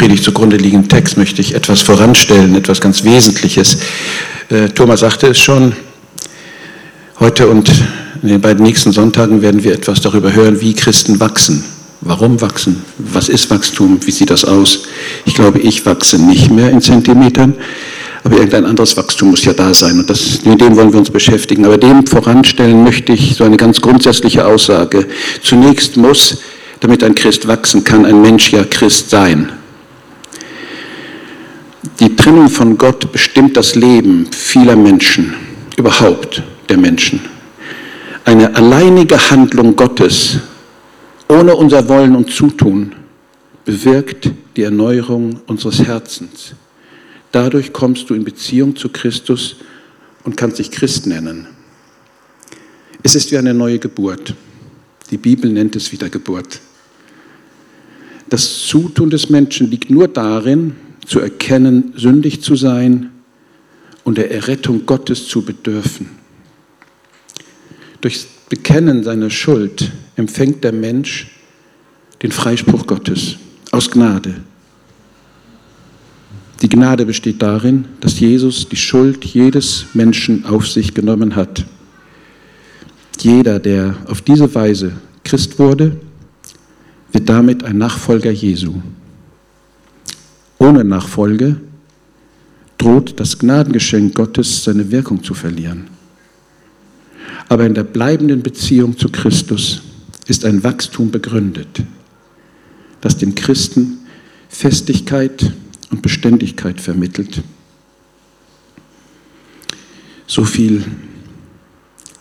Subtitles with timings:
[0.00, 3.76] Predigt zugrunde liegenden Text möchte ich etwas voranstellen, etwas ganz Wesentliches.
[4.48, 5.74] Äh, Thomas sagte es schon,
[7.18, 7.70] heute und
[8.22, 11.64] in den beiden nächsten Sonntagen werden wir etwas darüber hören, wie Christen wachsen.
[12.00, 12.82] Warum wachsen?
[12.96, 14.00] Was ist Wachstum?
[14.02, 14.84] Wie sieht das aus?
[15.26, 17.52] Ich glaube, ich wachse nicht mehr in Zentimetern,
[18.24, 21.10] aber irgendein anderes Wachstum muss ja da sein und das, mit dem wollen wir uns
[21.10, 21.66] beschäftigen.
[21.66, 25.06] Aber dem voranstellen möchte ich so eine ganz grundsätzliche Aussage.
[25.42, 26.38] Zunächst muss,
[26.80, 29.52] damit ein Christ wachsen kann, ein Mensch ja Christ sein.
[31.82, 35.34] Die Trennung von Gott bestimmt das Leben vieler Menschen,
[35.78, 37.20] überhaupt der Menschen.
[38.26, 40.40] Eine alleinige Handlung Gottes
[41.28, 42.92] ohne unser Wollen und Zutun
[43.64, 46.52] bewirkt die Erneuerung unseres Herzens.
[47.32, 49.56] Dadurch kommst du in Beziehung zu Christus
[50.24, 51.46] und kannst dich Christ nennen.
[53.02, 54.34] Es ist wie eine neue Geburt.
[55.10, 56.60] Die Bibel nennt es Wiedergeburt.
[58.28, 60.74] Das Zutun des Menschen liegt nur darin,
[61.10, 63.10] zu erkennen, sündig zu sein
[64.04, 66.08] und der Errettung Gottes zu bedürfen.
[68.00, 71.26] Durch Bekennen seiner Schuld empfängt der Mensch
[72.22, 73.38] den Freispruch Gottes
[73.72, 74.36] aus Gnade.
[76.62, 81.66] Die Gnade besteht darin, dass Jesus die Schuld jedes Menschen auf sich genommen hat.
[83.18, 84.92] Jeder, der auf diese Weise
[85.24, 85.96] Christ wurde,
[87.10, 88.74] wird damit ein Nachfolger Jesu.
[90.60, 91.58] Ohne Nachfolge
[92.76, 95.88] droht das Gnadengeschenk Gottes seine Wirkung zu verlieren.
[97.48, 99.80] Aber in der bleibenden Beziehung zu Christus
[100.26, 101.82] ist ein Wachstum begründet,
[103.00, 104.00] das dem Christen
[104.50, 105.50] Festigkeit
[105.90, 107.42] und Beständigkeit vermittelt.
[110.26, 110.84] So viel,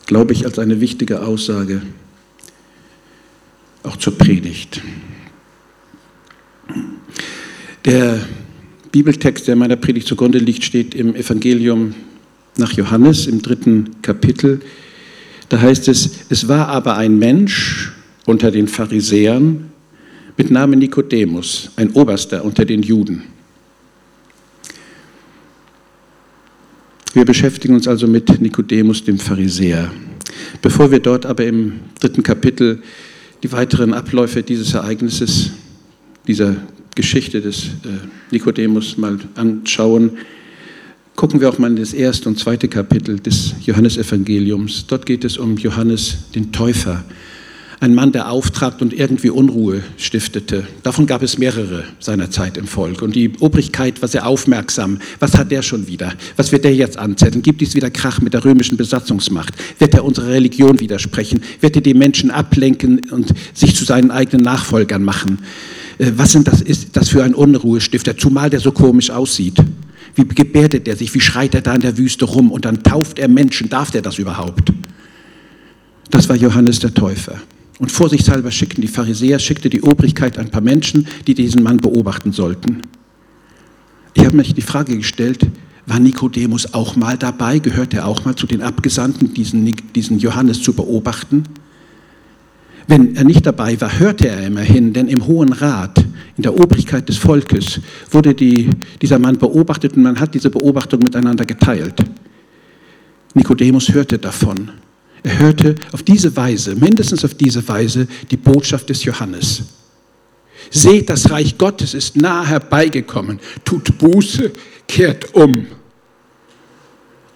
[0.05, 1.81] glaube ich, als eine wichtige Aussage
[3.83, 4.81] auch zur Predigt.
[7.85, 8.19] Der
[8.91, 11.93] Bibeltext, der meiner Predigt zugrunde liegt, steht im Evangelium
[12.57, 14.59] nach Johannes im dritten Kapitel.
[15.47, 17.91] Da heißt es, es war aber ein Mensch
[18.25, 19.71] unter den Pharisäern
[20.37, 23.23] mit Namen Nikodemus, ein Oberster unter den Juden.
[27.13, 29.91] Wir beschäftigen uns also mit Nikodemus, dem Pharisäer.
[30.61, 32.81] Bevor wir dort aber im dritten Kapitel
[33.41, 35.51] die weiteren Abläufe dieses Ereignisses,
[36.27, 36.57] dieser
[36.95, 37.69] Geschichte des äh,
[38.31, 40.11] Nikodemus mal anschauen,
[41.15, 44.85] gucken wir auch mal in das erste und zweite Kapitel des Johannesevangeliums.
[44.87, 47.03] Dort geht es um Johannes den Täufer,
[47.81, 50.67] ein Mann, der auftrat und irgendwie Unruhe stiftete.
[50.83, 53.01] Davon gab es mehrere seiner Zeit im Volk.
[53.01, 54.99] Und die Obrigkeit war sehr aufmerksam.
[55.19, 56.13] Was hat der schon wieder?
[56.35, 57.41] Was wird der jetzt anzetteln?
[57.41, 59.53] Gibt es wieder Krach mit der römischen Besatzungsmacht?
[59.79, 61.41] Wird er unserer Religion widersprechen?
[61.61, 65.39] Wird er die Menschen ablenken und sich zu seinen eigenen Nachfolgern machen?
[65.99, 69.57] Äh, was sind das, ist das für ein Unruhestifter, zumal der so komisch aussieht?
[70.15, 71.13] Wie gebärdet er sich?
[71.13, 72.51] Wie schreit er da in der Wüste rum?
[72.51, 73.69] Und dann tauft er Menschen.
[73.69, 74.73] Darf der das überhaupt?
[76.09, 77.39] Das war Johannes der Täufer.
[77.77, 82.33] Und vorsichtshalber schickten die Pharisäer, schickte die Obrigkeit ein paar Menschen, die diesen Mann beobachten
[82.33, 82.81] sollten.
[84.15, 85.45] Ich habe mir die Frage gestellt,
[85.85, 87.59] war Nikodemus auch mal dabei?
[87.59, 91.43] Gehört er auch mal zu den Abgesandten, diesen, diesen Johannes zu beobachten?
[92.89, 95.99] Wenn er nicht dabei war, hörte er immerhin, denn im Hohen Rat,
[96.37, 97.79] in der Obrigkeit des Volkes,
[98.09, 98.67] wurde die,
[98.99, 102.03] dieser Mann beobachtet und man hat diese Beobachtung miteinander geteilt.
[103.35, 104.71] Nikodemus hörte davon.
[105.21, 109.61] Er hörte auf diese Weise, mindestens auf diese Weise, die Botschaft des Johannes.
[110.71, 113.39] Seht, das Reich Gottes ist nahe herbeigekommen.
[113.63, 114.51] Tut Buße,
[114.87, 115.67] kehrt um.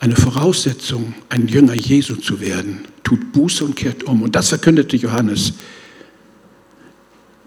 [0.03, 2.79] Eine Voraussetzung, ein Jünger Jesu zu werden.
[3.05, 4.21] Tut Buße und kehrt um.
[4.21, 5.53] Und das verkündete Johannes.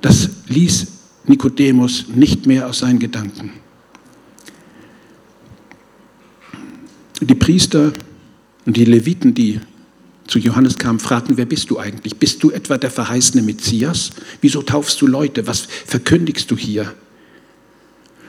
[0.00, 0.86] Das ließ
[1.26, 3.50] Nikodemus nicht mehr aus seinen Gedanken.
[7.20, 7.92] Die Priester
[8.64, 9.60] und die Leviten, die
[10.26, 12.16] zu Johannes kamen, fragten, wer bist du eigentlich?
[12.16, 14.12] Bist du etwa der verheißene Messias?
[14.40, 15.46] Wieso taufst du Leute?
[15.46, 16.94] Was verkündigst du hier?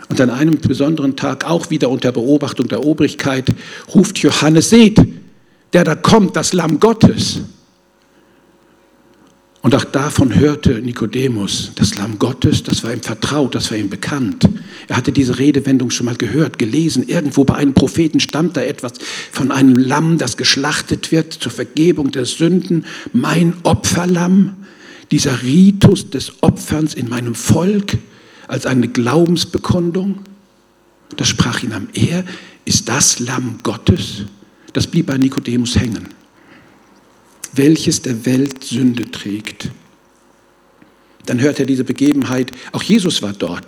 [0.10, 3.54] Und an einem besonderen Tag, auch wieder unter Beobachtung der Obrigkeit,
[3.94, 5.02] ruft Johannes, seht,
[5.74, 7.42] der da kommt, das Lamm Gottes.
[9.62, 13.90] Und auch davon hörte Nikodemus, das Lamm Gottes, das war ihm vertraut, das war ihm
[13.90, 14.48] bekannt.
[14.88, 17.04] Er hatte diese Redewendung schon mal gehört, gelesen.
[17.06, 18.94] Irgendwo bei einem Propheten stammt da etwas
[19.30, 22.86] von einem Lamm, das geschlachtet wird zur Vergebung der Sünden.
[23.12, 24.56] Mein Opferlamm,
[25.12, 27.98] dieser Ritus des Opferns in meinem Volk
[28.48, 30.20] als eine Glaubensbekundung.
[31.16, 32.24] Das sprach ihn am Er,
[32.66, 34.24] ist das Lamm Gottes?
[34.74, 36.10] Das blieb bei Nikodemus hängen
[37.58, 39.70] welches der Welt Sünde trägt.
[41.26, 43.66] Dann hört er diese Begebenheit, auch Jesus war dort,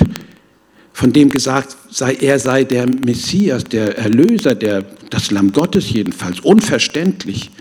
[0.93, 6.39] von dem gesagt sei, er sei der Messias, der Erlöser, der, das Lamm Gottes jedenfalls.
[6.41, 7.51] Unverständlich.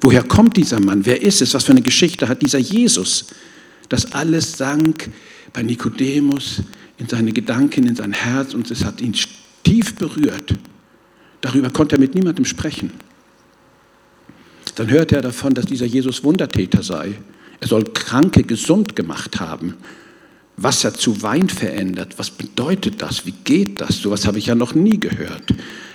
[0.00, 1.04] Woher kommt dieser Mann?
[1.06, 1.54] Wer ist es?
[1.54, 3.26] Was für eine Geschichte hat dieser Jesus?
[3.88, 5.10] Das alles sank
[5.52, 6.62] bei Nikodemus
[6.98, 9.14] in seine Gedanken, in sein Herz und es hat ihn
[9.64, 10.54] tief berührt.
[11.40, 12.90] Darüber konnte er mit niemandem sprechen.
[14.74, 17.18] Dann hörte er davon, dass dieser Jesus Wundertäter sei.
[17.60, 19.74] Er soll Kranke gesund gemacht haben.
[20.56, 22.18] Wasser zu Wein verändert.
[22.18, 23.26] Was bedeutet das?
[23.26, 23.98] Wie geht das?
[23.98, 25.54] So etwas habe ich ja noch nie gehört.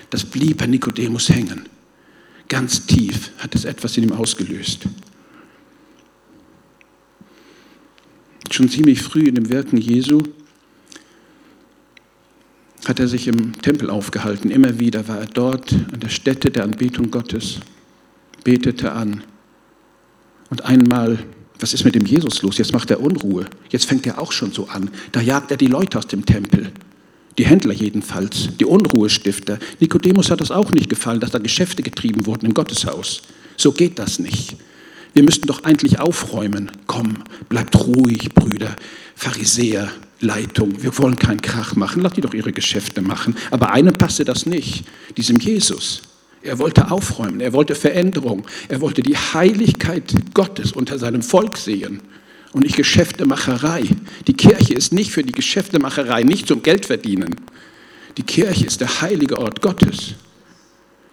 [0.10, 1.68] Das blieb bei Nikodemus hängen.
[2.48, 4.82] Ganz tief hat es etwas in ihm ausgelöst.
[8.52, 10.22] Schon ziemlich früh in dem Wirken Jesu
[12.86, 14.52] hat er sich im Tempel aufgehalten.
[14.52, 17.60] Immer wieder war er dort an der Stätte der Anbetung Gottes,
[18.44, 19.24] betete an.
[20.50, 21.20] Und einmal,
[21.60, 22.58] was ist mit dem Jesus los?
[22.58, 23.46] Jetzt macht er Unruhe.
[23.70, 24.90] Jetzt fängt er auch schon so an.
[25.14, 26.72] Da jagt er die Leute aus dem Tempel.
[27.38, 29.58] Die Händler jedenfalls, die Unruhestifter.
[29.80, 33.24] Nikodemus hat es auch nicht gefallen, dass da Geschäfte getrieben wurden im Gotteshaus.
[33.58, 34.58] So geht das nicht.
[35.14, 36.72] Wir müssten doch eigentlich aufräumen.
[36.88, 38.76] Komm, bleibt ruhig, Brüder,
[39.16, 40.82] Pharisäer, Leitung.
[40.82, 42.02] Wir wollen keinen Krach machen.
[42.02, 43.36] Lass die doch ihre Geschäfte machen.
[43.52, 44.86] Aber einem passte das nicht,
[45.18, 46.02] diesem Jesus.
[46.42, 52.02] Er wollte aufräumen, er wollte Veränderung, er wollte die Heiligkeit Gottes unter seinem Volk sehen
[52.52, 53.84] und nicht Geschäftemacherei.
[54.28, 57.36] Die Kirche ist nicht für die Geschäftemacherei, nicht zum Geldverdienen.
[58.18, 60.16] Die Kirche ist der heilige Ort Gottes.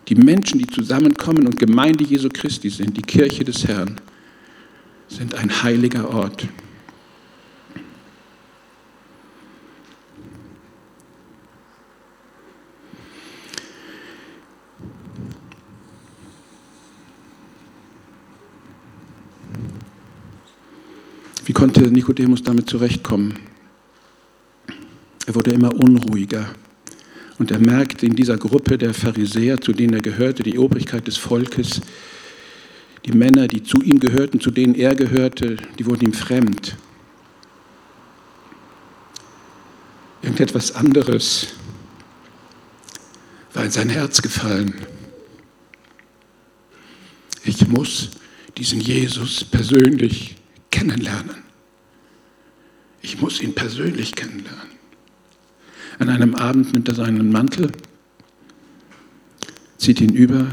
[0.08, 4.00] Die Menschen, die zusammenkommen und Gemeinde Jesu Christi sind, die Kirche des Herrn,
[5.08, 6.49] sind ein heiliger Ort.
[21.44, 23.37] Wie konnte Nikodemus damit zurechtkommen?
[25.26, 26.46] Er wurde immer unruhiger.
[27.41, 31.17] Und er merkte in dieser Gruppe der Pharisäer, zu denen er gehörte, die Obrigkeit des
[31.17, 31.81] Volkes,
[33.07, 36.77] die Männer, die zu ihm gehörten, zu denen er gehörte, die wurden ihm fremd.
[40.21, 41.55] Irgendetwas anderes
[43.55, 44.75] war in sein Herz gefallen.
[47.43, 48.11] Ich muss
[48.59, 50.37] diesen Jesus persönlich
[50.71, 51.37] kennenlernen.
[53.01, 54.80] Ich muss ihn persönlich kennenlernen.
[56.00, 57.70] An einem Abend nimmt er seinen Mantel,
[59.76, 60.47] zieht ihn über,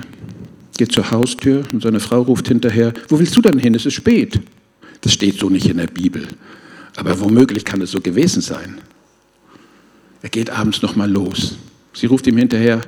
[0.78, 3.74] geht zur Haustür und seine Frau ruft hinterher, wo willst du denn hin?
[3.74, 4.42] Es ist spät.
[5.00, 6.28] Das steht so nicht in der Bibel.
[6.98, 8.80] Aber womöglich kann es so gewesen sein.
[10.22, 11.56] Er geht abends nochmal los.
[11.94, 12.82] Sie ruft ihm hinterher,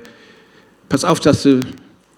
[0.90, 1.62] pass auf, dass du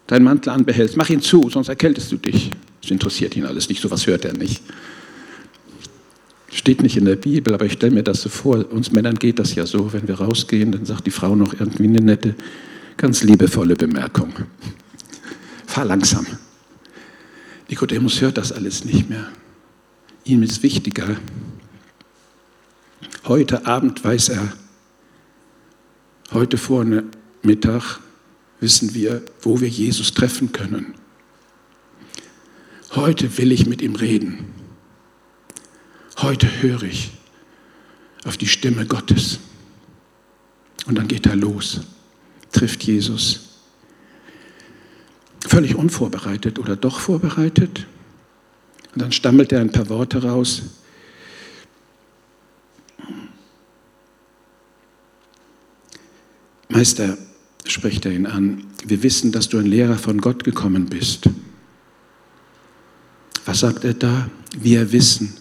[0.08, 2.50] deinen Mantel anbehältst, mach ihn zu, sonst erkältest du dich.
[2.82, 4.64] Das interessiert ihn alles nicht, sowas hört er nicht.
[6.54, 8.70] Steht nicht in der Bibel, aber ich stelle mir das so vor.
[8.72, 11.86] Uns Männern geht das ja so, wenn wir rausgehen, dann sagt die Frau noch irgendwie
[11.86, 12.36] eine nette,
[12.98, 14.34] ganz liebevolle Bemerkung.
[15.66, 16.28] Fahr langsam.
[17.70, 19.30] Nikodemus hört das alles nicht mehr.
[20.26, 21.16] Ihm ist wichtiger.
[23.26, 24.52] Heute Abend weiß er,
[26.34, 28.00] heute Vormittag
[28.60, 30.96] wissen wir, wo wir Jesus treffen können.
[32.92, 34.61] Heute will ich mit ihm reden.
[36.22, 37.12] Heute höre ich
[38.26, 39.40] auf die Stimme Gottes.
[40.86, 41.82] Und dann geht er los,
[42.52, 43.50] trifft Jesus.
[45.48, 47.88] Völlig unvorbereitet oder doch vorbereitet.
[48.94, 50.62] Und dann stammelt er ein paar Worte raus.
[56.70, 57.18] Meister,
[57.66, 61.30] spricht er ihn an, wir wissen, dass du ein Lehrer von Gott gekommen bist.
[63.46, 64.30] Was sagt er da?
[64.58, 65.41] Wir wissen.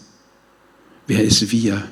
[1.10, 1.82] Wer ist wir?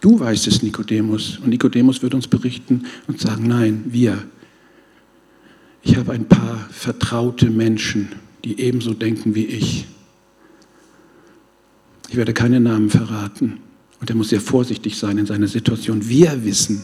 [0.00, 1.38] Du weißt es, Nikodemus.
[1.38, 4.24] Und Nikodemus wird uns berichten und sagen, nein, wir.
[5.84, 8.08] Ich habe ein paar vertraute Menschen,
[8.44, 9.86] die ebenso denken wie ich.
[12.08, 13.58] Ich werde keine Namen verraten.
[14.00, 16.08] Und er muss sehr vorsichtig sein in seiner Situation.
[16.08, 16.82] Wir wissen,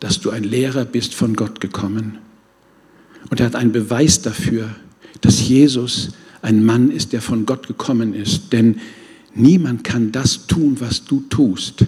[0.00, 2.16] dass du ein Lehrer bist von Gott gekommen.
[3.28, 4.74] Und er hat einen Beweis dafür,
[5.20, 8.54] dass Jesus ein Mann ist, der von Gott gekommen ist.
[8.54, 8.80] Denn
[9.34, 11.86] Niemand kann das tun, was du tust,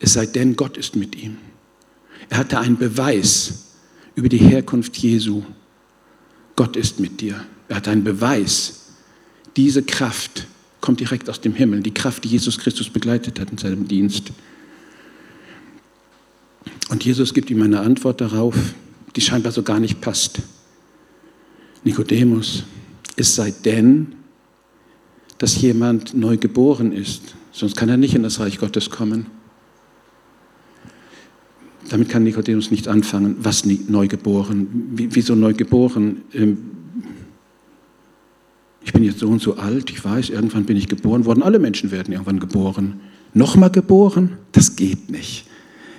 [0.00, 1.36] es sei denn, Gott ist mit ihm.
[2.28, 3.66] Er hatte einen Beweis
[4.14, 5.42] über die Herkunft Jesu.
[6.56, 7.44] Gott ist mit dir.
[7.68, 8.86] Er hat einen Beweis.
[9.56, 10.46] Diese Kraft
[10.80, 14.30] kommt direkt aus dem Himmel, die Kraft, die Jesus Christus begleitet hat in seinem Dienst.
[16.90, 18.54] Und Jesus gibt ihm eine Antwort darauf,
[19.16, 20.40] die scheinbar so gar nicht passt.
[21.84, 22.64] Nikodemus,
[23.16, 24.14] es sei denn,
[25.38, 29.26] dass jemand neu geboren ist, sonst kann er nicht in das Reich Gottes kommen.
[31.88, 33.36] Damit kann Nikodemus nichts anfangen.
[33.40, 34.90] Was neugeboren?
[34.92, 36.22] Wieso neugeboren?
[36.34, 36.58] Ähm,
[38.84, 41.42] ich bin jetzt so und so alt, ich weiß, irgendwann bin ich geboren worden.
[41.42, 43.00] Alle Menschen werden irgendwann geboren.
[43.34, 44.38] Nochmal geboren?
[44.52, 45.46] Das geht nicht.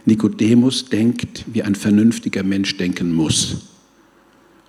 [0.05, 3.57] Nikodemus denkt, wie ein vernünftiger Mensch denken muss.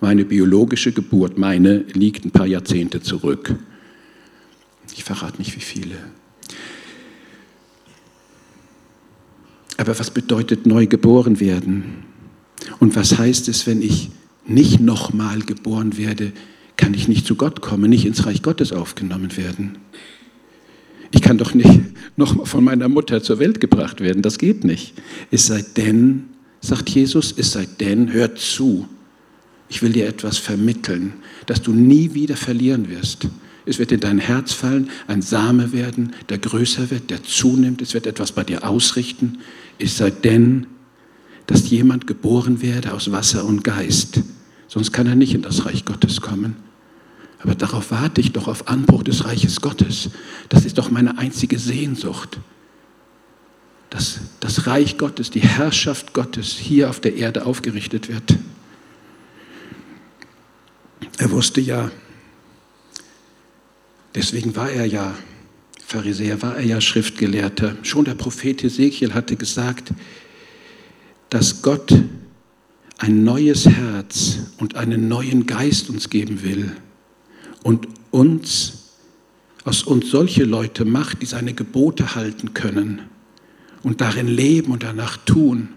[0.00, 3.54] Meine biologische Geburt, meine, liegt ein paar Jahrzehnte zurück.
[4.92, 5.96] Ich verrate nicht, wie viele.
[9.76, 12.04] Aber was bedeutet neu geboren werden?
[12.80, 14.10] Und was heißt es, wenn ich
[14.46, 16.32] nicht nochmal geboren werde,
[16.76, 19.78] kann ich nicht zu Gott kommen, nicht ins Reich Gottes aufgenommen werden?
[21.12, 21.80] Ich kann doch nicht
[22.16, 24.94] nochmal von meiner Mutter zur Welt gebracht werden, das geht nicht.
[25.30, 26.24] Es sei denn,
[26.60, 28.86] sagt Jesus, es sei denn, hört zu,
[29.68, 31.14] ich will dir etwas vermitteln,
[31.46, 33.28] das du nie wieder verlieren wirst.
[33.66, 37.82] Es wird in dein Herz fallen, ein Same werden, der größer wird, der zunimmt.
[37.82, 39.38] Es wird etwas bei dir ausrichten.
[39.78, 40.66] Es sei denn,
[41.46, 44.22] dass jemand geboren werde aus Wasser und Geist.
[44.68, 46.56] Sonst kann er nicht in das Reich Gottes kommen.
[47.42, 50.10] Aber darauf warte ich doch auf Anbruch des Reiches Gottes.
[50.48, 52.38] Das ist doch meine einzige Sehnsucht.
[53.88, 58.36] Dass das Reich Gottes, die Herrschaft Gottes hier auf der Erde aufgerichtet wird.
[61.18, 61.90] Er wusste ja,
[64.14, 65.14] Deswegen war er ja
[65.86, 67.76] Pharisäer, war er ja Schriftgelehrter.
[67.82, 69.92] Schon der Prophet Ezekiel hatte gesagt,
[71.30, 71.94] dass Gott
[72.98, 76.72] ein neues Herz und einen neuen Geist uns geben will
[77.62, 78.80] und uns
[79.64, 83.02] aus uns solche Leute macht, die seine Gebote halten können
[83.82, 85.70] und darin leben und danach tun.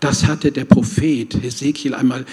[0.00, 2.26] Das hatte der Prophet Ezekiel einmal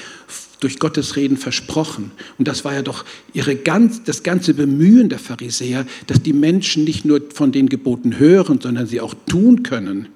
[0.63, 2.12] durch Gottes Reden versprochen.
[2.38, 6.84] Und das war ja doch ihre ganz, das ganze Bemühen der Pharisäer, dass die Menschen
[6.84, 10.08] nicht nur von den Geboten hören, sondern sie auch tun können.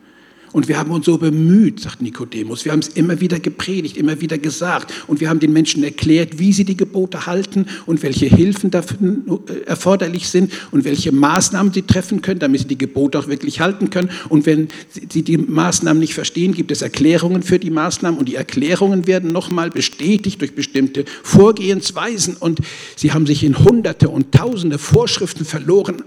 [0.57, 2.65] Und wir haben uns so bemüht, sagt Nikodemus.
[2.65, 4.91] Wir haben es immer wieder gepredigt, immer wieder gesagt.
[5.05, 8.97] Und wir haben den Menschen erklärt, wie sie die Gebote halten und welche Hilfen dafür
[8.97, 13.59] äh, erforderlich sind und welche Maßnahmen sie treffen können, damit sie die Gebote auch wirklich
[13.59, 14.09] halten können.
[14.29, 18.19] Und wenn sie die Maßnahmen nicht verstehen, gibt es Erklärungen für die Maßnahmen.
[18.19, 22.35] Und die Erklärungen werden nochmal bestätigt durch bestimmte Vorgehensweisen.
[22.35, 22.61] Und
[22.95, 26.01] sie haben sich in Hunderte und Tausende Vorschriften verloren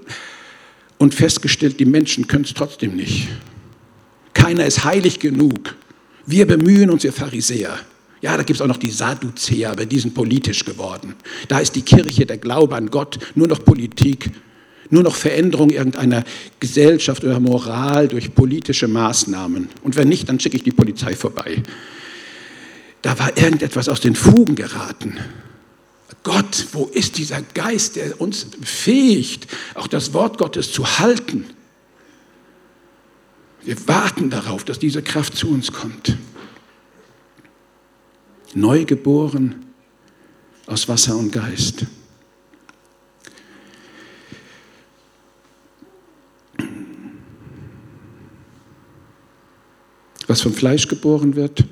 [0.99, 3.29] und festgestellt, die Menschen können es trotzdem nicht.
[4.35, 5.75] Keiner ist heilig genug.
[6.27, 7.79] Wir bemühen uns, wir Pharisäer.
[8.23, 11.15] Ja, da gibt es auch noch die Sadduzäer, aber die sind politisch geworden.
[11.49, 14.31] Da ist die Kirche, der Glaube an Gott, nur noch Politik,
[14.91, 16.25] nur noch Veränderung irgendeiner
[16.59, 19.69] Gesellschaft oder Moral durch politische Maßnahmen.
[19.83, 21.63] Und wenn nicht, dann schicke ich die Polizei vorbei.
[23.03, 25.19] Da war irgendetwas aus den Fugen geraten.
[26.23, 31.47] Gott, wo ist dieser Geist, der uns befähigt, auch das Wort Gottes zu halten?
[33.63, 36.17] Wir warten darauf, dass diese Kraft zu uns kommt.
[38.55, 39.67] Neugeboren
[40.67, 41.87] aus Wasser und Geist.
[50.27, 51.65] Was vom Fleisch geboren wird,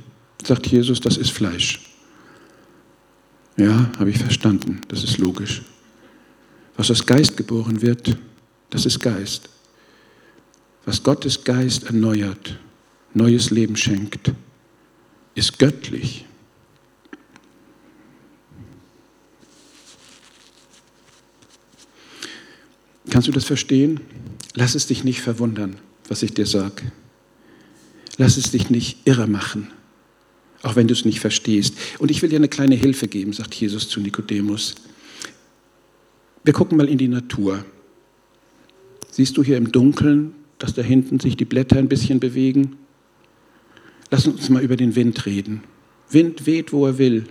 [0.44, 1.80] sagt Jesus, das ist Fleisch.
[3.56, 5.62] Ja, habe ich verstanden, das ist logisch.
[6.76, 8.16] Was aus Geist geboren wird,
[8.70, 9.48] das ist Geist
[10.88, 12.58] was Gottes Geist erneuert,
[13.12, 14.32] neues Leben schenkt,
[15.34, 16.24] ist göttlich.
[23.10, 24.00] Kannst du das verstehen?
[24.54, 25.76] Lass es dich nicht verwundern,
[26.08, 26.90] was ich dir sage.
[28.16, 29.70] Lass es dich nicht irre machen,
[30.62, 31.74] auch wenn du es nicht verstehst.
[31.98, 34.74] Und ich will dir eine kleine Hilfe geben, sagt Jesus zu Nikodemus.
[36.44, 37.62] Wir gucken mal in die Natur.
[39.10, 42.76] Siehst du hier im Dunkeln dass da hinten sich die Blätter ein bisschen bewegen.
[44.10, 45.62] Lass uns mal über den Wind reden.
[46.10, 47.26] Wind weht, wo er will.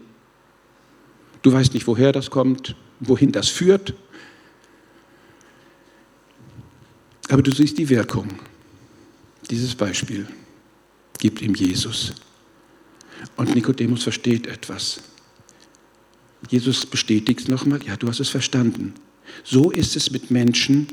[1.42, 3.94] Du weißt nicht, woher das kommt, wohin das führt.
[7.30, 8.28] Aber du siehst die Wirkung.
[9.50, 10.28] Dieses Beispiel
[11.20, 12.14] gibt ihm Jesus.
[13.36, 15.02] Und Nikodemus versteht etwas.
[16.50, 18.94] Jesus bestätigt es nochmal, ja, du hast es verstanden.
[19.44, 20.88] So ist es mit Menschen,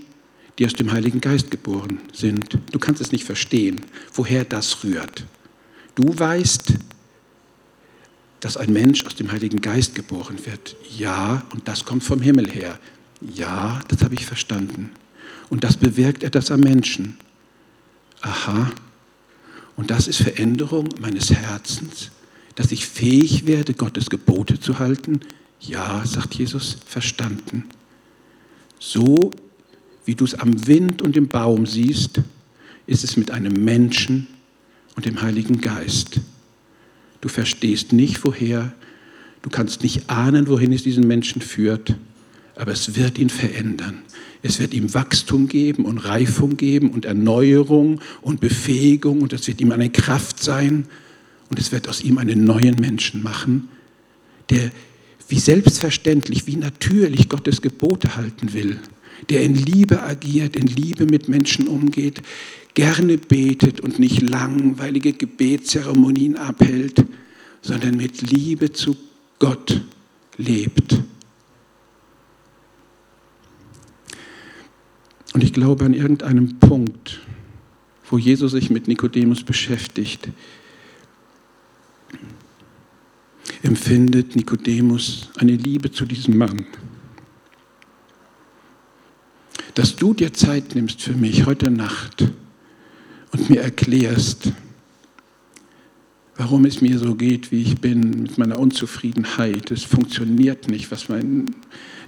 [0.59, 2.59] die aus dem Heiligen Geist geboren sind.
[2.71, 3.81] Du kannst es nicht verstehen,
[4.13, 5.25] woher das rührt.
[5.95, 6.75] Du weißt,
[8.41, 10.77] dass ein Mensch aus dem Heiligen Geist geboren wird.
[10.97, 12.79] Ja, und das kommt vom Himmel her.
[13.21, 14.91] Ja, das habe ich verstanden.
[15.49, 17.17] Und das bewirkt etwas am Menschen.
[18.21, 18.71] Aha.
[19.77, 22.11] Und das ist Veränderung meines Herzens,
[22.55, 25.21] dass ich fähig werde, Gottes Gebote zu halten.
[25.61, 27.65] Ja, sagt Jesus, verstanden.
[28.79, 29.31] So
[30.05, 32.21] wie du es am Wind und im Baum siehst,
[32.87, 34.27] ist es mit einem Menschen
[34.97, 36.21] und dem Heiligen Geist.
[37.21, 38.73] Du verstehst nicht, woher,
[39.43, 41.97] du kannst nicht ahnen, wohin es diesen Menschen führt,
[42.57, 44.03] aber es wird ihn verändern.
[44.43, 49.61] Es wird ihm Wachstum geben und Reifung geben und Erneuerung und Befähigung und es wird
[49.61, 50.87] ihm eine Kraft sein
[51.49, 53.69] und es wird aus ihm einen neuen Menschen machen,
[54.51, 54.71] der
[55.29, 58.79] wie selbstverständlich, wie natürlich Gottes Gebote halten will,
[59.31, 62.23] der in Liebe agiert, in Liebe mit Menschen umgeht,
[62.75, 67.05] gerne betet und nicht langweilige Gebetszeremonien abhält,
[67.63, 68.97] sondern mit Liebe zu
[69.39, 69.81] Gott
[70.37, 71.01] lebt.
[75.33, 77.21] Und ich glaube, an irgendeinem Punkt,
[78.09, 80.29] wo Jesus sich mit Nikodemus beschäftigt,
[83.63, 86.67] empfindet Nikodemus eine Liebe zu diesem Mann.
[89.75, 92.29] Dass du dir Zeit nimmst für mich heute Nacht
[93.33, 94.53] und mir erklärst,
[96.37, 99.73] warum es mir so geht, wie ich bin, mit meiner Unzufriedenheit.
[99.73, 101.47] Es funktioniert nicht, was mein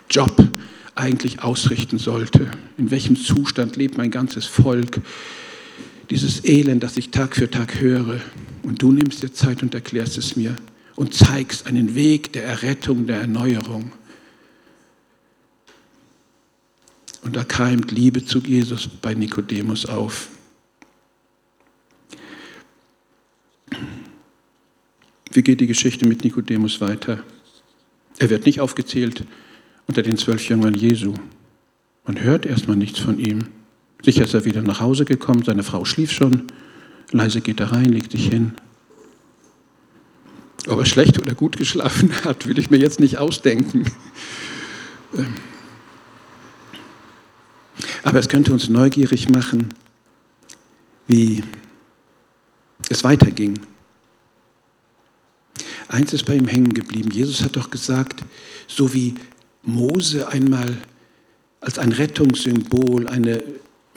[0.09, 0.47] Job
[0.95, 2.51] eigentlich ausrichten sollte.
[2.79, 5.01] In welchem Zustand lebt mein ganzes Volk?
[6.11, 8.21] Dieses Elend, das ich Tag für Tag höre.
[8.63, 10.55] Und du nimmst dir Zeit und erklärst es mir
[10.95, 13.93] und zeigst einen Weg der Errettung, der Erneuerung.
[17.27, 20.29] Und da keimt Liebe zu Jesus bei Nikodemus auf.
[25.33, 27.25] Wie geht die Geschichte mit Nikodemus weiter?
[28.19, 29.25] Er wird nicht aufgezählt
[29.89, 31.15] unter den zwölf Jüngern Jesu.
[32.07, 33.49] Man hört erstmal nichts von ihm.
[34.05, 36.45] Sicher ist er wieder nach Hause gekommen, seine Frau schlief schon.
[37.11, 38.53] Leise geht er rein, legt sich hin.
[40.69, 43.85] Ob er schlecht oder gut geschlafen hat, will ich mir jetzt nicht ausdenken.
[48.07, 49.75] Aber es könnte uns neugierig machen,
[51.09, 51.43] wie
[52.89, 53.59] es weiterging.
[55.89, 57.11] Eins ist bei ihm hängen geblieben.
[57.11, 58.23] Jesus hat doch gesagt,
[58.69, 59.17] so wie
[59.65, 60.77] Mose einmal
[61.61, 63.43] als ein Rettungssymbol eine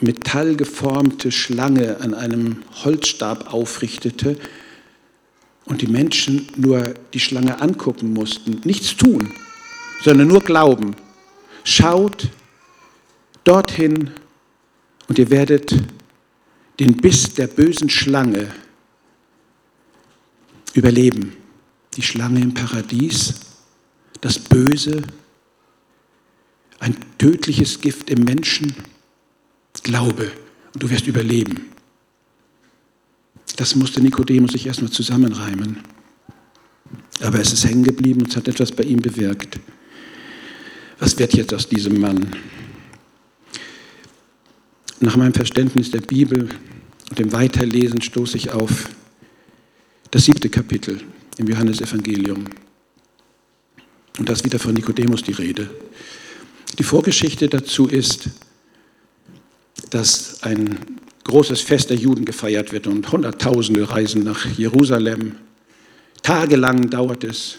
[0.00, 4.36] metallgeformte Schlange an einem Holzstab aufrichtete,
[5.66, 9.32] und die Menschen nur die Schlange angucken mussten, nichts tun,
[10.02, 10.96] sondern nur glauben.
[11.62, 12.28] Schaut
[13.44, 14.10] dorthin
[15.08, 15.74] und ihr werdet
[16.78, 18.48] den Biss der bösen Schlange
[20.74, 21.36] überleben.
[21.94, 23.34] Die Schlange im Paradies,
[24.20, 25.02] das Böse,
[26.78, 28.74] ein tödliches Gift im Menschen.
[29.82, 30.30] Glaube
[30.74, 31.70] und du wirst überleben.
[33.56, 35.78] Das musste Nikodemus sich erstmal zusammenreimen.
[37.20, 39.58] Aber es ist hängen geblieben und es hat etwas bei ihm bewirkt.
[40.98, 42.34] Was wird jetzt aus diesem Mann?
[45.02, 46.50] Nach meinem Verständnis der Bibel
[47.08, 48.90] und dem Weiterlesen stoße ich auf
[50.10, 51.00] das siebte Kapitel
[51.38, 52.44] im Johannesevangelium.
[54.18, 55.70] Und da ist wieder von Nikodemus die Rede.
[56.78, 58.28] Die Vorgeschichte dazu ist,
[59.88, 60.78] dass ein
[61.24, 65.36] großes Fest der Juden gefeiert wird und Hunderttausende reisen nach Jerusalem.
[66.22, 67.56] Tagelang dauert es.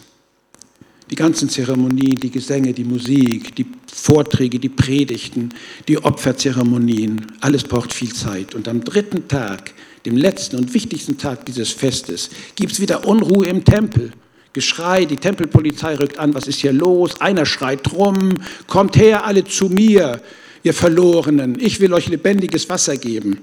[1.10, 5.50] Die ganzen Zeremonien, die Gesänge, die Musik, die Vorträge, die Predigten,
[5.88, 8.56] die Opferzeremonien, alles braucht viel Zeit.
[8.56, 9.74] Und am dritten Tag,
[10.06, 14.12] dem letzten und wichtigsten Tag dieses Festes, gibt es wieder Unruhe im Tempel.
[14.54, 17.20] Geschrei, die Tempelpolizei rückt an, was ist hier los?
[17.22, 18.36] Einer schreit rum,
[18.68, 20.22] kommt her alle zu mir,
[20.64, 23.40] ihr Verlorenen, ich will euch lebendiges Wasser geben.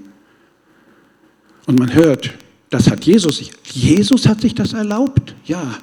[1.66, 2.32] Und man hört,
[2.70, 5.34] das hat Jesus sich, Jesus hat sich das erlaubt?
[5.44, 5.78] Ja,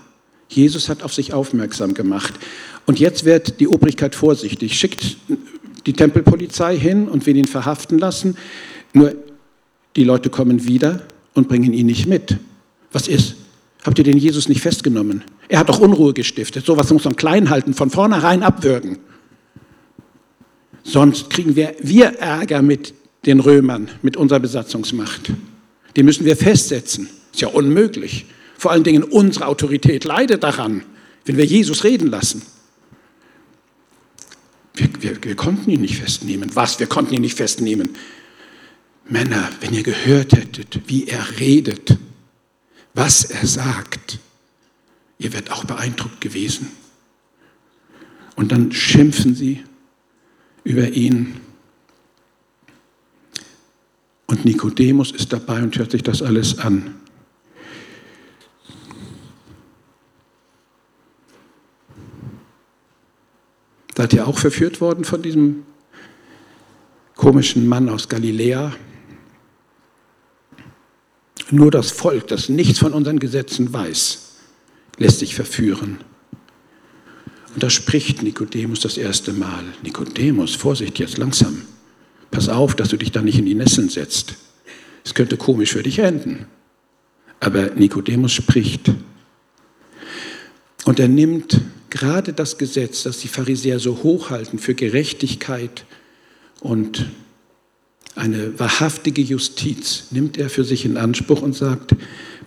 [0.48, 2.34] Jesus hat auf sich aufmerksam gemacht.
[2.86, 5.18] Und jetzt wird die Obrigkeit vorsichtig, schickt
[5.86, 8.38] die Tempelpolizei hin und will ihn verhaften lassen.
[8.94, 9.16] Nur
[9.96, 11.02] die Leute kommen wieder
[11.34, 12.38] und bringen ihn nicht mit.
[12.92, 13.36] Was ist?
[13.84, 15.24] Habt ihr den Jesus nicht festgenommen?
[15.48, 16.66] Er hat doch Unruhe gestiftet.
[16.66, 18.98] Sowas muss man klein halten, von vornherein abwürgen.
[20.84, 22.94] Sonst kriegen wir, wir Ärger mit
[23.26, 25.32] den Römern, mit unserer Besatzungsmacht.
[25.96, 27.10] Die müssen wir festsetzen.
[27.32, 28.26] Ist ja unmöglich.
[28.58, 30.84] Vor allen Dingen unsere Autorität leidet daran,
[31.26, 32.42] wenn wir Jesus reden lassen.
[34.74, 36.52] Wir, wir, wir konnten ihn nicht festnehmen.
[36.56, 36.80] Was?
[36.80, 37.90] Wir konnten ihn nicht festnehmen.
[39.08, 41.98] Männer, wenn ihr gehört hättet, wie er redet,
[42.94, 44.20] was er sagt,
[45.20, 46.72] ihr werdet auch beeindruckt gewesen.
[48.36, 49.64] Und dann schimpfen sie
[50.64, 51.40] über ihn
[54.28, 56.96] und Nikodemus ist dabei und hört sich das alles an.
[63.98, 65.64] Seid ihr auch verführt worden von diesem
[67.16, 68.74] komischen Mann aus Galiläa?
[71.52, 74.38] Nur das Volk, das nichts von unseren Gesetzen weiß,
[74.98, 76.00] lässt sich verführen.
[77.54, 79.64] Und da spricht Nikodemus das erste Mal.
[79.82, 81.62] Nikodemus, Vorsicht jetzt langsam.
[82.32, 84.36] Pass auf, dass du dich da nicht in die Nesseln setzt.
[85.06, 86.48] Es könnte komisch für dich enden.
[87.40, 88.92] Aber Nikodemus spricht.
[90.84, 95.86] Und er nimmt gerade das Gesetz, das die Pharisäer so hochhalten für Gerechtigkeit
[96.62, 97.06] und
[98.16, 101.96] eine wahrhaftige Justiz, nimmt er für sich in Anspruch und sagt,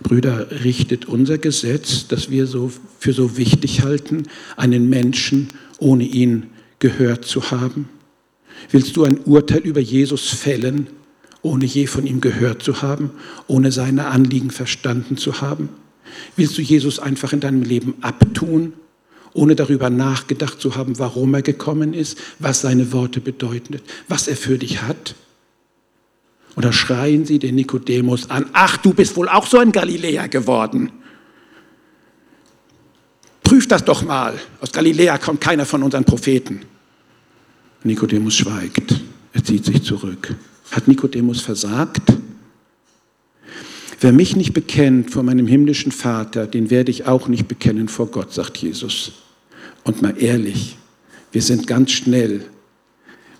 [0.01, 4.23] Brüder, richtet unser Gesetz, das wir so für so wichtig halten,
[4.57, 6.47] einen Menschen ohne ihn
[6.79, 7.87] gehört zu haben?
[8.71, 10.87] Willst du ein Urteil über Jesus fällen,
[11.41, 13.11] ohne je von ihm gehört zu haben,
[13.47, 15.69] ohne seine Anliegen verstanden zu haben?
[16.35, 18.73] Willst du Jesus einfach in deinem Leben abtun,
[19.33, 24.35] ohne darüber nachgedacht zu haben, warum er gekommen ist, was seine Worte bedeuten, was er
[24.35, 25.15] für dich hat?
[26.55, 30.91] Oder schreien sie den Nikodemus an, ach, du bist wohl auch so ein Galiläer geworden.
[33.43, 34.39] Prüf das doch mal.
[34.61, 36.61] Aus Galiläa kommt keiner von unseren Propheten.
[37.83, 39.01] Nikodemus schweigt.
[39.33, 40.35] Er zieht sich zurück.
[40.71, 42.13] Hat Nikodemus versagt?
[44.01, 48.07] Wer mich nicht bekennt vor meinem himmlischen Vater, den werde ich auch nicht bekennen vor
[48.07, 49.11] Gott, sagt Jesus.
[49.83, 50.77] Und mal ehrlich,
[51.31, 52.45] wir sind ganz schnell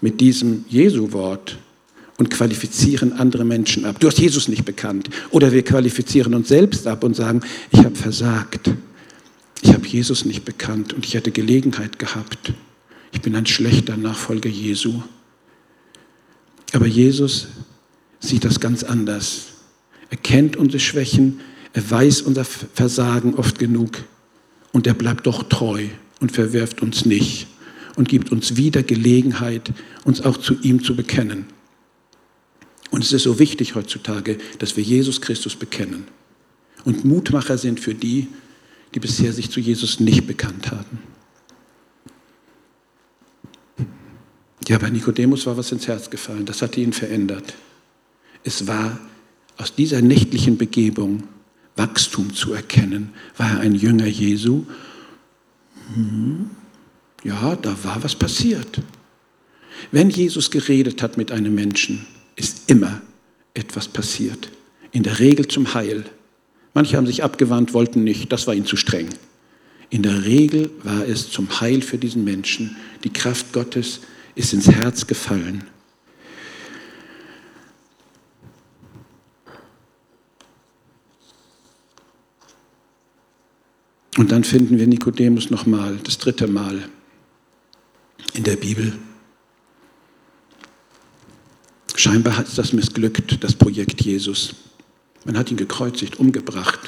[0.02, 1.58] mit diesem Jesu-Wort
[2.18, 4.00] und qualifizieren andere Menschen ab.
[4.00, 5.10] Du hast Jesus nicht bekannt.
[5.32, 7.42] Oder wir qualifizieren uns selbst ab und sagen,
[7.72, 8.72] ich habe versagt.
[9.62, 12.54] Ich habe Jesus nicht bekannt und ich hätte Gelegenheit gehabt.
[13.14, 15.02] Ich bin ein schlechter Nachfolger Jesu.
[16.74, 17.48] Aber Jesus
[18.20, 19.49] sieht das ganz anders.
[20.10, 21.40] Er kennt unsere Schwächen,
[21.74, 24.04] er weiß unser Versagen oft genug
[24.72, 25.88] und er bleibt doch treu
[26.20, 27.48] und verwirft uns nicht
[27.96, 29.72] und gibt uns wieder Gelegenheit,
[30.04, 31.46] uns auch zu ihm zu bekennen.
[32.92, 36.06] Und es ist so wichtig heutzutage, dass wir Jesus Christus bekennen
[36.86, 38.28] und Mutmacher sind für die,
[38.96, 41.00] die bisher sich zu Jesus nicht bekannt haben.
[44.68, 47.54] Ja, bei Nikodemus war was ins Herz gefallen, das hatte ihn verändert.
[48.44, 49.00] Es war
[49.60, 51.24] aus dieser nächtlichen Begebung
[51.76, 53.12] Wachstum zu erkennen.
[53.38, 54.66] War er ein Jünger Jesu?
[55.94, 56.50] Hm,
[57.24, 58.82] ja, da war was passiert.
[59.92, 63.02] Wenn Jesus geredet hat mit einem Menschen, ist immer
[63.54, 64.50] etwas passiert.
[64.92, 66.06] In der Regel zum Heil.
[66.74, 69.10] Manche haben sich abgewandt, wollten nicht, das war ihnen zu streng.
[69.90, 72.78] In der Regel war es zum Heil für diesen Menschen.
[73.04, 74.02] Die Kraft Gottes
[74.36, 75.64] ist ins Herz gefallen.
[84.18, 86.90] Und dann finden wir Nikodemus nochmal, das dritte Mal
[88.34, 88.94] in der Bibel.
[91.96, 94.56] Scheinbar hat das missglückt, das Projekt Jesus.
[95.26, 96.80] Man hat ihn gekreuzigt, umgebracht,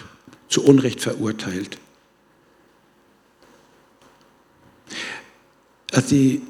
[0.48, 1.78] zu Unrecht verurteilt.
[5.92, 6.42] Als die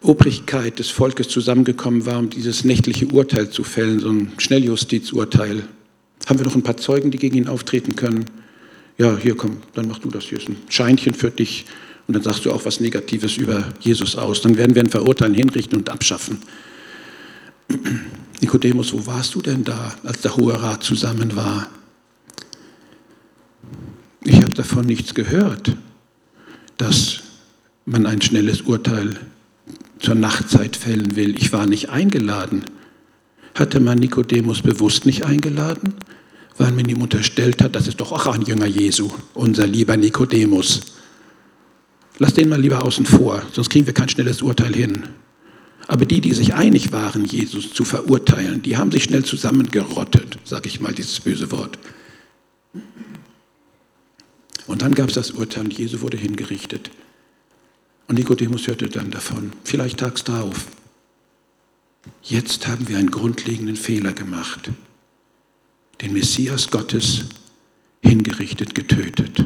[0.00, 5.68] Obrigkeit des Volkes zusammengekommen war, um dieses nächtliche Urteil zu fällen, so ein Schnelljustizurteil,
[6.26, 8.26] haben wir noch ein paar Zeugen, die gegen ihn auftreten können.
[8.98, 10.24] Ja, hier komm, dann mach du das.
[10.24, 11.64] Hier ist ein Scheinchen für dich.
[12.08, 14.42] Und dann sagst du auch was Negatives über Jesus aus.
[14.42, 16.38] Dann werden wir ihn verurteilen, hinrichten und abschaffen.
[18.40, 21.68] Nikodemus, wo warst du denn da, als der Hohe Rat zusammen war?
[24.24, 25.76] Ich habe davon nichts gehört,
[26.76, 27.20] dass
[27.86, 29.16] man ein schnelles Urteil
[30.00, 31.36] zur Nachtzeit fällen will.
[31.36, 32.64] Ich war nicht eingeladen.
[33.54, 35.94] Hatte man Nikodemus bewusst nicht eingeladen,
[36.58, 40.80] weil man ihm unterstellt hat, das ist doch auch ein Jünger Jesu, unser lieber Nikodemus.
[42.18, 45.04] Lass den mal lieber außen vor, sonst kriegen wir kein schnelles Urteil hin.
[45.86, 50.68] Aber die, die sich einig waren, Jesus zu verurteilen, die haben sich schnell zusammengerottet, sage
[50.68, 51.78] ich mal dieses böse Wort.
[54.66, 56.90] Und dann gab es das Urteil und Jesus wurde hingerichtet.
[58.06, 60.66] Und Nikodemus hörte dann davon, vielleicht tags drauf.
[62.22, 64.70] Jetzt haben wir einen grundlegenden Fehler gemacht.
[66.00, 67.24] Den Messias Gottes
[68.02, 69.44] hingerichtet, getötet.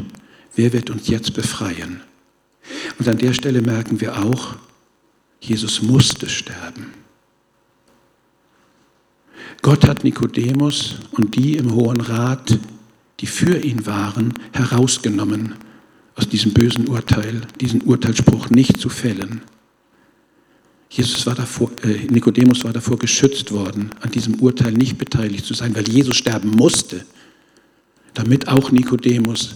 [0.54, 2.02] Wer wird uns jetzt befreien?
[2.98, 4.56] Und an der Stelle merken wir auch,
[5.40, 6.92] Jesus musste sterben.
[9.62, 12.58] Gott hat Nikodemus und die im Hohen Rat,
[13.20, 15.54] die für ihn waren, herausgenommen
[16.16, 19.42] aus diesem bösen Urteil, diesen Urteilsspruch nicht zu fällen.
[20.92, 25.54] Jesus war davor, äh, Nikodemus war davor geschützt worden, an diesem Urteil nicht beteiligt zu
[25.54, 27.06] sein, weil Jesus sterben musste,
[28.12, 29.54] damit auch Nikodemus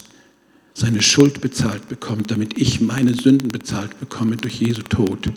[0.73, 5.31] seine Schuld bezahlt bekommt, damit ich meine Sünden bezahlt bekomme durch Jesu Tod,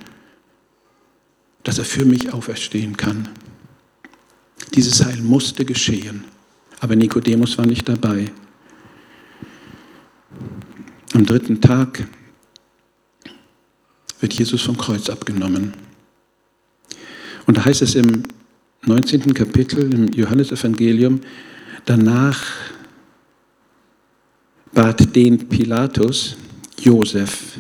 [1.63, 3.27] dass er für mich auferstehen kann.
[4.75, 6.23] Dieses Heil musste geschehen.
[6.79, 8.31] Aber Nikodemus war nicht dabei.
[11.11, 12.07] Am dritten Tag
[14.21, 15.88] wird Jesus vom Kreuz abgenommen.
[17.49, 18.21] Und da heißt es im
[18.85, 19.33] 19.
[19.33, 21.19] Kapitel im Johannesevangelium,
[21.83, 22.39] danach
[24.71, 26.37] bat den Pilatus
[26.79, 27.57] Josef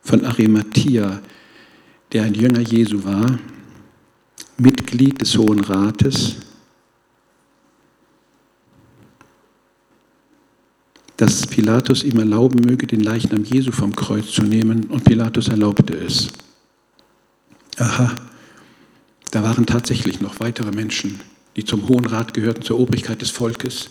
[0.00, 1.20] von Arimathea,
[2.12, 3.38] der ein Jünger Jesu war,
[4.56, 6.36] Mitglied des Hohen Rates,
[11.18, 15.94] dass Pilatus ihm erlauben möge, den Leichnam Jesu vom Kreuz zu nehmen, und Pilatus erlaubte
[15.94, 16.28] es.
[17.76, 18.16] Aha,
[19.36, 21.20] da waren tatsächlich noch weitere Menschen,
[21.56, 23.90] die zum Hohen Rat gehörten, zur Obrigkeit des Volkes,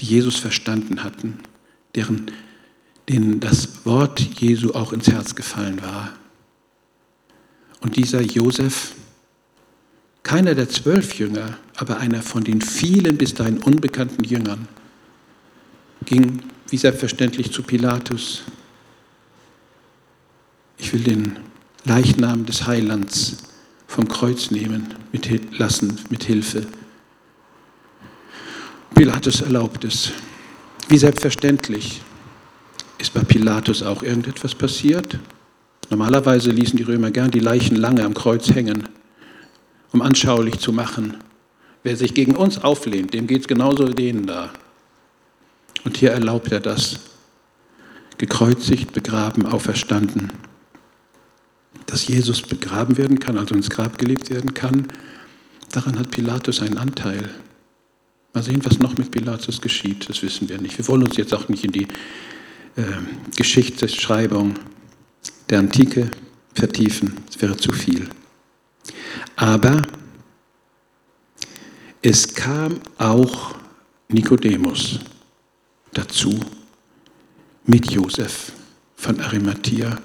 [0.00, 1.38] die Jesus verstanden hatten,
[1.94, 2.30] deren,
[3.06, 6.14] denen das Wort Jesu auch ins Herz gefallen war.
[7.82, 8.92] Und dieser Josef,
[10.22, 14.66] keiner der zwölf Jünger, aber einer von den vielen bis dahin unbekannten Jüngern,
[16.06, 18.44] ging wie selbstverständlich zu Pilatus.
[20.78, 21.38] Ich will den
[21.84, 23.49] Leichnam des Heilands
[23.90, 26.64] vom Kreuz nehmen mit, lassen mit Hilfe.
[28.94, 30.12] Pilatus erlaubt es.
[30.88, 32.00] Wie selbstverständlich
[32.98, 35.18] ist bei Pilatus auch irgendetwas passiert.
[35.90, 38.88] Normalerweise ließen die Römer gern die Leichen lange am Kreuz hängen,
[39.92, 41.16] um anschaulich zu machen,
[41.82, 44.50] wer sich gegen uns auflehnt, dem geht es genauso denen da.
[45.84, 47.00] Und hier erlaubt er das.
[48.18, 50.30] Gekreuzigt, begraben, auferstanden.
[51.90, 54.86] Dass Jesus begraben werden kann, also ins Grab gelegt werden kann,
[55.72, 57.30] daran hat Pilatus einen Anteil.
[58.32, 60.78] Mal sehen, was noch mit Pilatus geschieht, das wissen wir nicht.
[60.78, 61.88] Wir wollen uns jetzt auch nicht in die
[62.76, 62.82] äh,
[63.36, 64.54] Geschichtsschreibung
[65.48, 66.10] der Antike
[66.54, 68.08] vertiefen, das wäre zu viel.
[69.34, 69.82] Aber
[72.02, 73.54] es kam auch
[74.08, 75.00] Nikodemus
[75.92, 76.38] dazu
[77.64, 78.52] mit Josef
[78.96, 79.98] von Arimathea.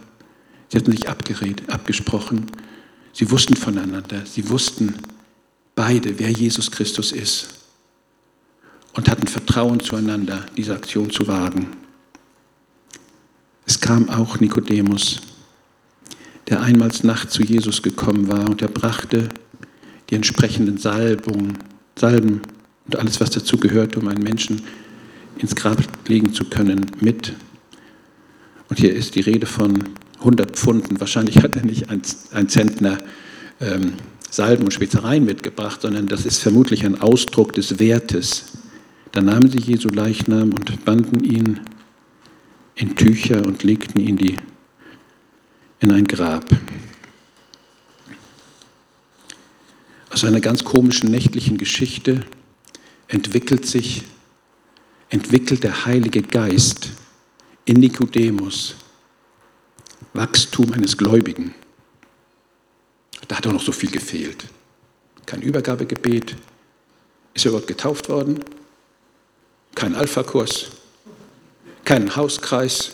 [0.70, 2.48] Sie hatten sich abgeredet, abgesprochen.
[3.14, 4.26] Sie wussten voneinander.
[4.26, 4.96] Sie wussten
[5.76, 7.50] beide, wer Jesus Christus ist.
[8.94, 11.68] Und hatten Vertrauen zueinander, diese Aktion zu wagen.
[13.66, 15.22] Es kam auch Nikodemus,
[16.48, 19.30] der einmals Nacht zu Jesus gekommen war und er brachte
[20.10, 21.58] die entsprechenden Salbungen,
[21.98, 22.42] Salben
[22.86, 24.62] und alles, was dazu gehört, um einen Menschen
[25.38, 27.34] ins Grab legen zu können, mit.
[28.70, 29.84] Und hier ist die Rede von
[30.26, 31.00] 100 Pfunden.
[31.00, 32.98] Wahrscheinlich hat er nicht ein, Zentner
[33.62, 33.94] ähm,
[34.30, 38.58] Salben und Spezereien mitgebracht, sondern das ist vermutlich ein Ausdruck des Wertes.
[39.12, 41.62] Da nahmen sie Jesu Leichnam und banden ihn
[42.74, 44.36] in Tücher und legten ihn die,
[45.80, 46.46] in ein Grab.
[50.10, 52.22] Aus einer ganz komischen nächtlichen Geschichte
[53.08, 54.04] entwickelt sich
[55.10, 56.90] entwickelt der Heilige Geist
[57.66, 58.76] in Nikodemus
[60.16, 61.54] Wachstum eines Gläubigen.
[63.28, 64.46] Da hat doch noch so viel gefehlt.
[65.26, 66.36] Kein Übergabegebet.
[67.34, 68.40] Ist er überhaupt getauft worden?
[69.74, 70.68] Kein Alpha-Kurs.
[71.84, 72.92] Kein Hauskreis.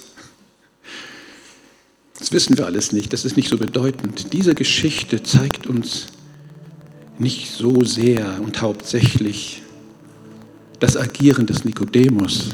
[2.18, 3.14] Das wissen wir alles nicht.
[3.14, 4.34] Das ist nicht so bedeutend.
[4.34, 6.08] Diese Geschichte zeigt uns
[7.20, 9.62] nicht so sehr und hauptsächlich,
[10.80, 12.50] das Agieren des Nikodemus.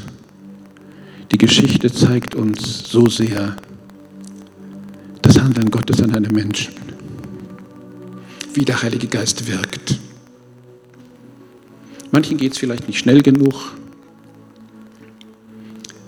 [1.32, 3.56] Die Geschichte zeigt uns so sehr
[5.28, 6.74] das Handeln Gottes an einem Menschen,
[8.54, 9.98] wie der Heilige Geist wirkt.
[12.10, 13.54] Manchen geht es vielleicht nicht schnell genug,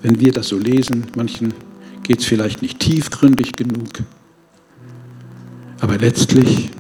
[0.02, 1.06] wenn wir das so lesen.
[1.14, 1.52] Manchen
[2.02, 3.90] geht es vielleicht nicht tiefgründig genug.
[5.80, 6.70] Aber letztlich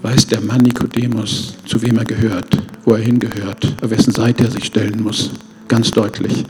[0.00, 4.50] weiß der Mann Nikodemus, zu wem er gehört wo er hingehört, auf wessen Seite er
[4.50, 5.30] sich stellen muss.
[5.68, 6.44] Ganz deutlich.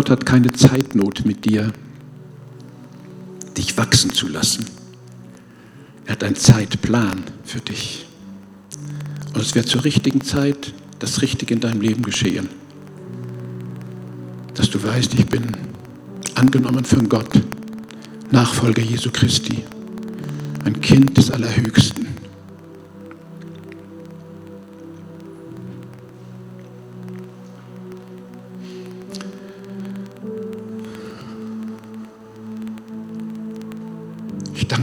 [0.00, 1.74] Gott hat keine Zeitnot mit dir,
[3.58, 4.64] dich wachsen zu lassen.
[6.06, 8.06] Er hat einen Zeitplan für dich.
[9.34, 12.48] Und es wird zur richtigen Zeit das Richtige in deinem Leben geschehen.
[14.54, 15.54] Dass du weißt, ich bin
[16.34, 17.38] angenommen von Gott,
[18.30, 19.64] Nachfolger Jesu Christi
[20.64, 21.99] ein Kind des Allerhöchsten.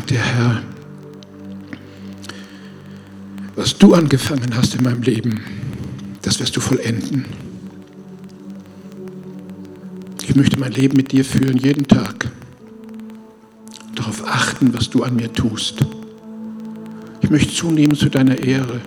[0.08, 0.63] Danke dir, Herr,
[3.58, 5.41] was du angefangen hast in meinem Leben,
[6.22, 7.26] das wirst du vollenden.
[10.24, 12.32] Ich möchte mein Leben mit dir führen, jeden Tag
[13.96, 15.86] darauf achten, was du an mir tust.
[17.22, 18.80] Ich möchte zunehmen zu deiner Ehre.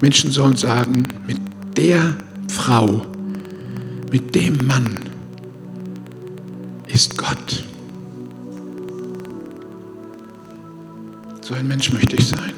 [0.00, 1.40] Menschen sollen sagen, mit
[1.76, 2.16] der
[2.48, 3.04] Frau,
[4.12, 4.96] mit dem Mann
[6.86, 7.64] ist Gott.
[11.46, 12.54] So ein Mensch möchte ich sein.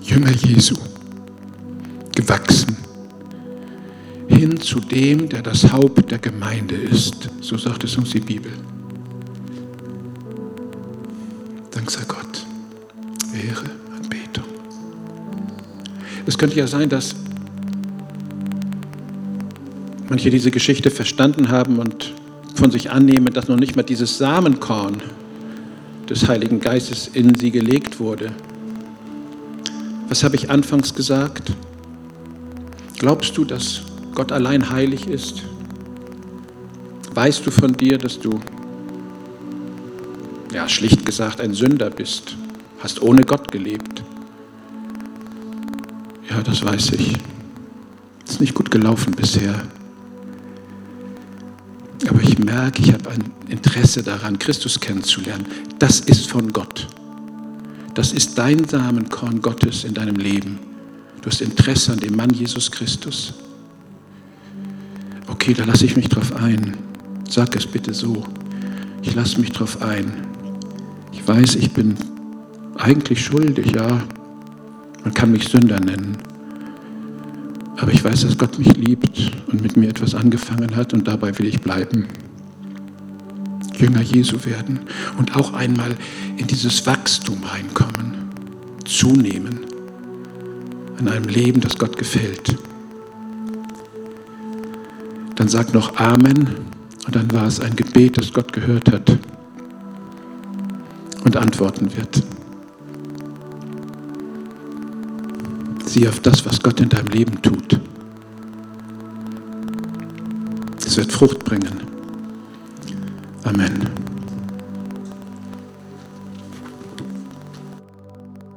[0.00, 0.76] Jünger Jesu,
[2.14, 2.76] gewachsen
[4.28, 7.28] hin zu dem, der das Haupt der Gemeinde ist.
[7.40, 8.52] So sagt es uns die Bibel.
[11.72, 12.46] Dank sei Gott.
[13.34, 14.44] Ehre, Anbetung.
[16.26, 17.16] Es könnte ja sein, dass
[20.08, 22.14] manche diese Geschichte verstanden haben und
[22.54, 25.02] von sich annehmen, dass noch nicht mal dieses Samenkorn
[26.08, 28.32] des Heiligen Geistes in sie gelegt wurde.
[30.08, 31.52] Was habe ich anfangs gesagt?
[32.96, 33.82] Glaubst du, dass
[34.14, 35.42] Gott allein heilig ist?
[37.12, 38.40] Weißt du von dir, dass du,
[40.52, 42.36] ja, schlicht gesagt, ein Sünder bist?
[42.80, 44.02] Hast ohne Gott gelebt?
[46.30, 47.14] Ja, das weiß ich.
[48.26, 49.62] Ist nicht gut gelaufen bisher.
[52.50, 55.46] Merke, ich habe ein Interesse daran, Christus kennenzulernen.
[55.78, 56.88] Das ist von Gott.
[57.94, 60.58] Das ist dein Samenkorn Gottes in deinem Leben.
[61.20, 63.34] Du hast Interesse an dem Mann Jesus Christus
[65.48, 66.76] okay, da lasse ich mich drauf ein.
[67.28, 68.24] Sag es bitte so.
[69.02, 70.12] Ich lasse mich drauf ein.
[71.12, 71.94] Ich weiß, ich bin
[72.76, 74.02] eigentlich schuldig, ja.
[75.04, 76.18] Man kann mich Sünder nennen.
[77.78, 81.38] Aber ich weiß, dass Gott mich liebt und mit mir etwas angefangen hat und dabei
[81.38, 82.08] will ich bleiben.
[83.78, 84.80] Jünger Jesu werden
[85.18, 85.96] und auch einmal
[86.36, 88.30] in dieses Wachstum reinkommen,
[88.84, 89.60] zunehmen
[90.98, 92.56] in einem Leben, das Gott gefällt
[95.38, 96.48] dann sag noch Amen
[97.06, 99.16] und dann war es ein Gebet, das Gott gehört hat
[101.24, 102.22] und antworten wird.
[105.86, 107.80] Sieh auf das, was Gott in deinem Leben tut.
[110.84, 111.87] Es wird Frucht bringen.
[113.46, 114.07] Amen.